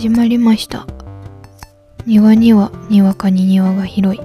[0.00, 0.86] 始まりました。
[2.06, 4.22] 庭にはにわかに庭が広い。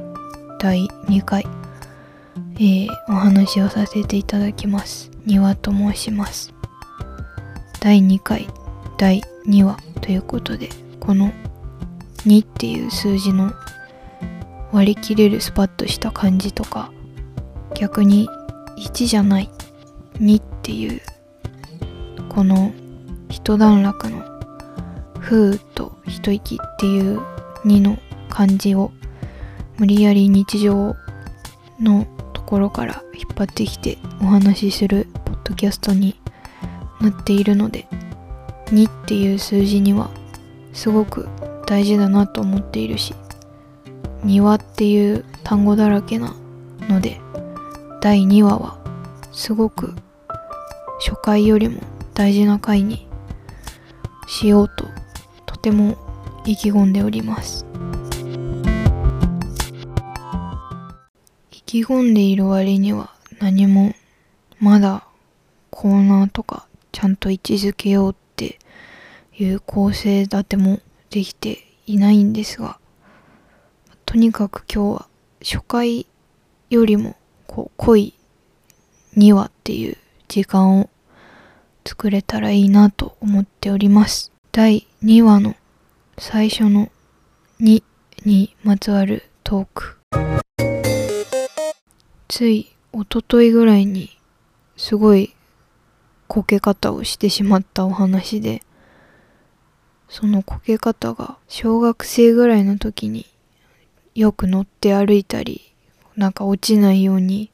[0.57, 1.45] 第2回。
[2.55, 5.11] えー、お話をさせていただきます。
[5.25, 6.53] 庭と申します。
[7.81, 8.47] 第2回。
[8.97, 9.77] 第2話。
[9.99, 10.69] ということで
[11.01, 11.33] この
[12.25, 13.51] 2っていう数字の
[14.71, 16.89] 割り切れるスパッとした感じとか
[17.77, 18.29] 逆に
[18.77, 19.49] 1じゃない。
[20.19, 21.01] 2っていう
[22.29, 22.71] この
[23.27, 24.23] 一段落の
[25.25, 27.19] 「ふー」と「一息」っていう
[27.65, 27.97] 2の
[28.29, 28.91] 漢字を
[29.77, 30.95] 無理やり日常
[31.79, 36.21] のところから引っ張ってきてお話しするポッドキャストに
[37.01, 37.87] なっているので
[38.67, 40.11] 2っていう数字には
[40.73, 41.27] すごく
[41.65, 43.15] 大事だなと思っているし
[44.23, 46.35] 庭っていう単語だらけな
[46.87, 47.19] ので
[47.99, 48.77] 第2話は
[49.31, 49.95] すごく
[50.99, 51.81] 初回よりも
[52.13, 53.07] 大事な回に
[54.27, 54.94] しようと
[55.65, 55.97] ても
[56.45, 57.65] 意気込んでおります。
[61.51, 63.95] 意気込んでいる割には何も
[64.59, 65.07] まだ
[65.71, 68.59] コーナーとかちゃんと位置づけようって
[69.39, 72.77] いう構成立てもできていないんですが
[74.05, 75.07] とにかく今日は
[75.43, 76.05] 初回
[76.69, 77.15] よりも
[77.47, 78.13] こう濃い
[79.17, 80.91] 2話っていう時間を
[81.83, 84.31] 作れたらいいなと思っております。
[84.51, 85.55] 第2話の
[86.17, 86.91] 最初の
[87.59, 87.83] 2
[88.25, 89.97] にまつわるトーク。
[92.27, 94.17] つい一昨日ぐらいに
[94.75, 95.35] すごい
[96.25, 98.63] こけ方をしてしまったお話で
[100.09, 103.27] そのこけ方が小学生ぐらいの時に
[104.15, 105.71] よく乗って歩いたり
[106.15, 107.51] なんか落ちないように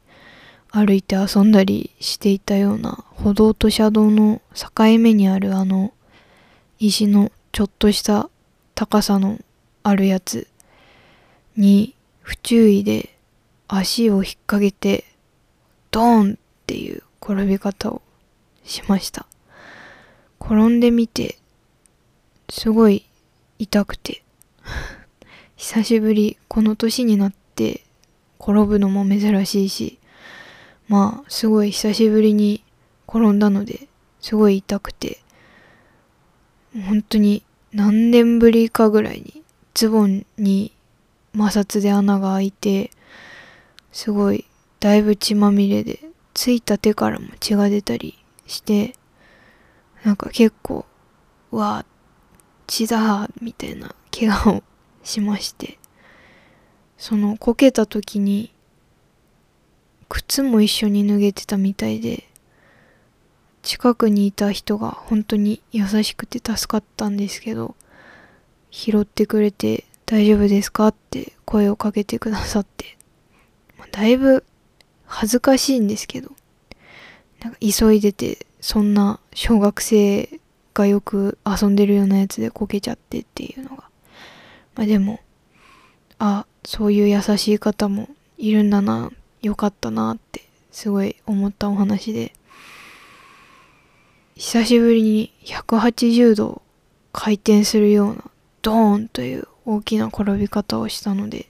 [0.69, 5.91] 歩いて遊んだりしていたような歩道と車道の境目にあるあの
[6.79, 8.29] 石のちょっとした
[8.75, 9.39] 高さの
[9.83, 10.47] あるやつ
[11.57, 13.15] に不注意で
[13.67, 15.05] 足を引っ掛けて
[15.91, 18.01] ドーンっていう転び方を
[18.63, 19.25] しました。
[20.41, 21.37] 転んでみて
[22.49, 23.05] すごい
[23.59, 24.23] 痛くて
[25.55, 27.83] 久しぶりこの年になって
[28.39, 29.99] 転ぶのも珍しいし
[30.87, 32.63] まあすごい久しぶりに
[33.07, 33.87] 転んだので
[34.19, 35.19] すごい痛くて
[36.73, 37.43] 本当に
[37.73, 39.43] 何年ぶりかぐらいに
[39.73, 40.73] ズボンに
[41.33, 42.91] 摩擦で穴が開いて
[43.91, 44.45] すごい
[44.79, 45.99] だいぶ血まみれで
[46.33, 48.17] ついた手からも血が出たり
[48.47, 48.95] して
[50.03, 50.85] なんか結構
[51.51, 51.85] うわ
[52.67, 54.63] 血だみたいな怪我を
[55.03, 55.77] しまして
[56.97, 58.53] そのこけた時に
[60.07, 62.27] 靴も一緒に脱げてたみたいで
[63.71, 67.77] 近くにいた人が本当に優しくて助かったんですけど
[68.69, 70.89] 拾ってくれて大丈夫ですか？
[70.89, 72.97] って声をかけてくださって、
[73.77, 74.43] まあ、だいぶ
[75.05, 76.31] 恥ずかしいんですけど
[77.41, 80.41] なんか急いでてそんな小学生
[80.73, 83.85] がよく遊んでるようなやつでこけちゃってっていうのが。
[84.75, 85.21] まあでも
[86.19, 90.43] あそういう優しい方もいるんだなよかったなって
[90.73, 92.33] すごい思ったお話で。
[94.43, 96.63] 久しぶりに180度
[97.13, 98.23] 回転するような
[98.63, 101.47] ドーンという大きな転び方をしたので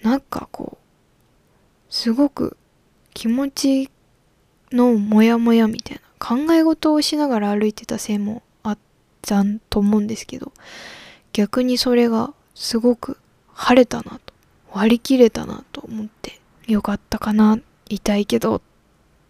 [0.00, 2.56] なんかこうすごく
[3.14, 3.90] 気持ち
[4.70, 8.78] のモヤモヤみたいな考え事をしながら歩いてたせいもあっ
[9.20, 10.52] たと思うんですけど
[11.32, 13.18] 逆にそれがすごく
[13.54, 14.32] 晴れたなと
[14.70, 16.38] 割り切れたなと思って
[16.68, 18.62] よかったかな痛いけど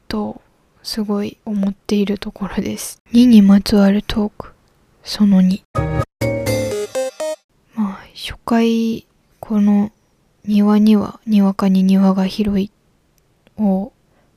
[0.07, 0.43] と
[0.83, 3.01] すごい思っているところです。
[3.13, 4.53] 2にまつわるトーク。
[5.05, 5.63] その2
[7.75, 9.07] まあ初回
[9.41, 9.91] この
[10.45, 12.71] 庭にはにわかに庭が広い
[13.59, 13.93] を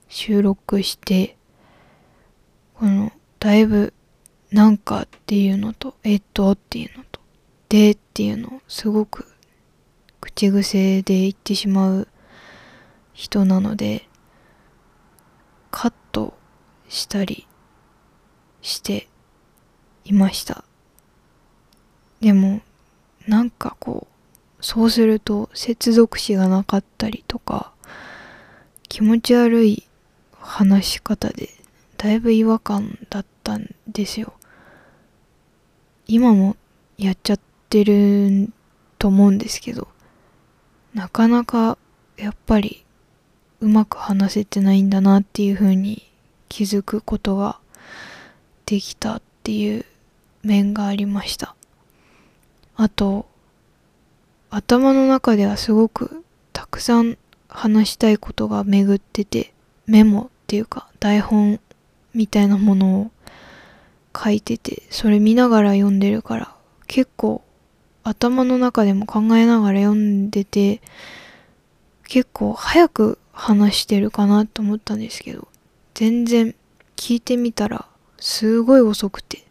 [0.07, 1.35] 収録して
[2.75, 3.94] このだいぶ
[4.52, 7.20] なんかっていうのとえっとっていうのと
[7.70, 9.25] でっていうのをすごく
[10.22, 12.08] 口癖で言ってしまう
[13.14, 14.08] 人なので
[16.90, 17.47] したり
[18.61, 19.08] して
[20.03, 20.64] いました。
[22.22, 22.61] でも
[23.28, 24.08] なんかこ
[24.59, 27.72] うそうすると接続詞がなかったりとか
[28.87, 29.87] 気持ち悪い
[30.40, 31.49] 話し方で
[31.97, 34.34] だいぶ違和感だったんですよ。
[36.08, 36.55] 今も
[36.97, 37.40] やっちゃっ
[37.70, 38.49] てる
[38.99, 39.87] と思うんですけど
[40.93, 41.78] なかなか
[42.16, 42.85] やっぱり
[43.59, 46.03] うまく話せてないんだなっていう風に
[46.50, 47.59] 気づくことが
[48.66, 49.86] できたっていう
[50.44, 51.56] 面がありました。
[52.76, 53.26] あと
[54.50, 59.53] 頭の中ではすごくたくさん話したいことが巡ってて
[59.86, 61.59] メモっていうか台本
[62.14, 63.12] みたいなものを
[64.16, 66.56] 書いててそれ見ながら読んでるから
[66.88, 67.44] 結構
[68.03, 70.82] 頭の中でも考えながら読んでて
[72.08, 75.47] 結構早く話してるかなと思ったんですけど
[75.96, 76.53] 全然
[76.96, 77.88] 聞いてみたら
[78.20, 79.46] すごい遅くて。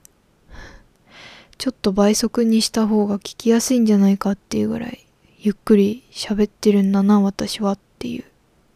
[1.56, 5.06] ちょっと倍速にした方が聞きやすいんじゃないかっていうぐらい
[5.38, 8.25] ゆっくり喋ってるんだな私はっていう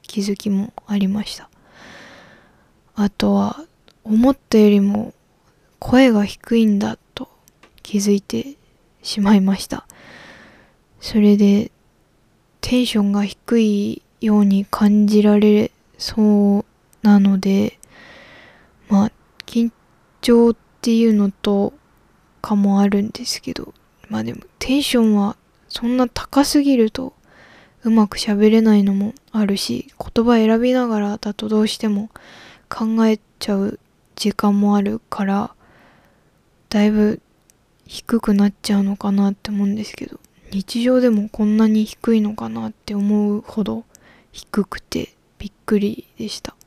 [0.01, 1.51] 気づきもありました。
[2.95, 3.65] あとは
[4.05, 5.13] 思ったよりも
[5.79, 7.29] 声が低いんだと
[7.83, 8.55] 気づいて
[9.03, 9.87] しまいました。
[11.01, 11.71] それで
[12.63, 16.65] テンションが低いように感じられそう
[17.03, 17.79] なので
[18.89, 19.13] まあ
[19.47, 19.71] 緊
[20.21, 21.73] 張っていうのと
[22.41, 23.73] かもあるんですけど
[24.09, 25.37] まあでもテンションは
[25.69, 27.13] そんな高すぎると
[27.85, 32.11] うまく喋れないのもあるし言葉選びながらだとどうしても
[32.69, 33.79] 考えちゃう
[34.17, 35.55] 時間もあるから
[36.69, 37.21] だいぶ
[37.87, 40.19] 低くなっちゃうのかなって思うんですけど
[40.51, 43.85] 日常でもこんなに低いのかなって思うほど
[44.33, 46.58] 低くてびっくりでした。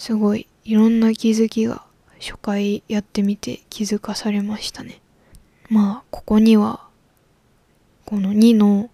[0.00, 1.82] すごいいろんな気づきが
[2.20, 4.98] 初回やってみて気づかされましたね。
[5.68, 6.80] まあここには
[8.06, 8.88] この2の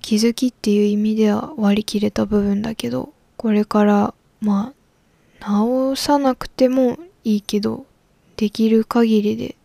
[0.00, 4.72] 気づきっていう意味では割り切れた部分だけどこれからま
[5.40, 7.84] あ直さなくてもいいけど
[8.36, 9.56] できる限りで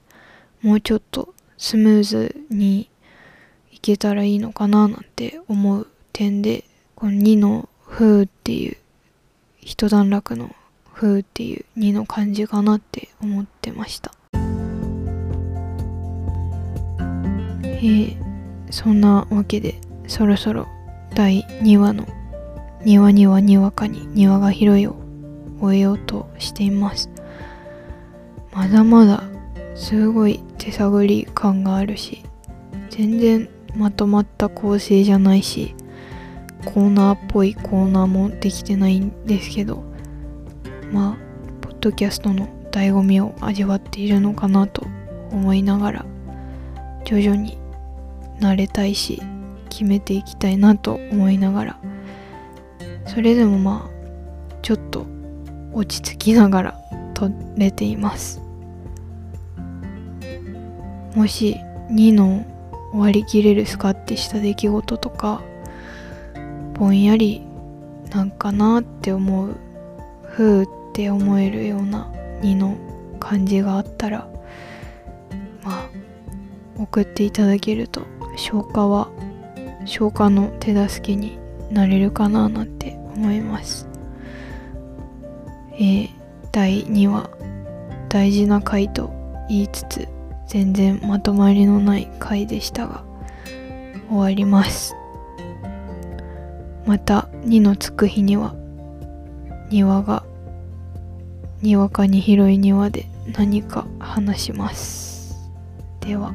[0.63, 2.89] もうちょっとスムーズに
[3.71, 6.63] いけたらいいのかななんて思う点で
[6.95, 8.77] この2の「風」っていう
[9.67, 10.55] 一段落の
[10.95, 14.13] 「風」っていう2の感じかなって思ってました。
[17.63, 18.15] えー、
[18.71, 19.75] そんなわけで
[20.07, 20.67] そろそろ
[21.13, 22.07] 第2話の
[22.85, 24.95] 「庭にはにわかに庭が広い」を
[25.59, 27.09] 終えようとしています。
[28.53, 29.21] まだまだ
[29.75, 32.23] すごい手探り感があるし
[32.89, 35.75] 全然まとまった構成じゃないし
[36.73, 39.83] コーナーっぽいコーナーもできてないんですけど
[40.91, 41.17] まあ
[41.61, 44.85] ポッドキャストの醍醐味を味わっているのかなと
[45.31, 46.05] 思いながら
[47.05, 47.57] 徐々に
[48.41, 49.21] 慣れたいし
[49.69, 51.79] 決めていきたいなと思いながら
[53.05, 55.05] それでもまあちょっと
[55.73, 56.81] 落ち着きながら
[57.13, 58.41] 撮れています。
[61.15, 61.57] もし
[61.89, 62.45] 2の
[62.93, 65.41] 割り切れるスカッてした出来事とか
[66.77, 67.41] ぼんやり
[68.11, 69.55] なんかなって思う
[70.23, 72.77] ふうって思えるような2の
[73.19, 74.29] 感じがあったら
[75.63, 75.89] まあ
[76.77, 78.01] 送っていただけると
[78.35, 79.09] 消化は
[79.85, 81.39] 消化の手助けに
[81.71, 83.87] なれるかななんて思います。
[85.73, 86.09] えー、
[86.51, 87.29] 第2話
[88.09, 89.11] 大事な回と
[89.49, 90.07] 言いつつ
[90.47, 93.03] 全然まとまりのない回でしたが
[94.09, 94.95] 終わります。
[96.87, 98.55] また2のつく日には
[99.69, 100.23] 庭が
[101.61, 105.35] にわかに広い庭で何か話します。
[105.99, 106.31] では。